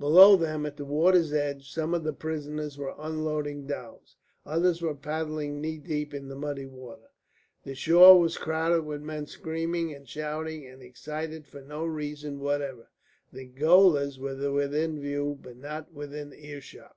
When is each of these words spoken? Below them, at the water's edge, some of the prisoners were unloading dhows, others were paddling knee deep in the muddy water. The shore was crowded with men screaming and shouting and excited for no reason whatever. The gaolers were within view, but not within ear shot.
Below 0.00 0.34
them, 0.34 0.66
at 0.66 0.76
the 0.76 0.84
water's 0.84 1.32
edge, 1.32 1.70
some 1.72 1.94
of 1.94 2.02
the 2.02 2.12
prisoners 2.12 2.76
were 2.76 2.96
unloading 2.98 3.68
dhows, 3.68 4.16
others 4.44 4.82
were 4.82 4.92
paddling 4.92 5.60
knee 5.60 5.78
deep 5.78 6.12
in 6.12 6.26
the 6.26 6.34
muddy 6.34 6.66
water. 6.66 7.10
The 7.62 7.76
shore 7.76 8.18
was 8.18 8.36
crowded 8.36 8.82
with 8.82 9.02
men 9.02 9.28
screaming 9.28 9.94
and 9.94 10.08
shouting 10.08 10.66
and 10.66 10.82
excited 10.82 11.46
for 11.46 11.60
no 11.62 11.84
reason 11.86 12.40
whatever. 12.40 12.88
The 13.32 13.44
gaolers 13.46 14.18
were 14.18 14.50
within 14.50 14.98
view, 15.00 15.38
but 15.40 15.56
not 15.56 15.92
within 15.94 16.32
ear 16.34 16.60
shot. 16.60 16.96